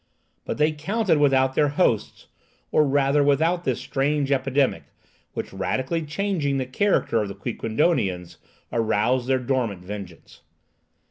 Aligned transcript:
But 0.45 0.57
they 0.57 0.71
counted 0.71 1.19
without 1.19 1.53
their 1.53 1.67
hosts, 1.67 2.25
or 2.71 2.83
rather 2.87 3.23
without 3.23 3.65
this 3.65 3.79
strange 3.79 4.31
epidemic, 4.31 4.85
which, 5.35 5.53
radically 5.53 6.01
changing 6.01 6.57
the 6.57 6.65
character 6.65 7.21
of 7.21 7.27
the 7.27 7.35
Quiquendonians, 7.35 8.37
aroused 8.73 9.27
their 9.27 9.37
dormant 9.37 9.81
vengeance. 9.85 10.41